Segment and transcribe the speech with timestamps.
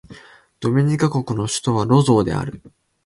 [0.59, 2.63] ドミニカ国の首都はロゾーである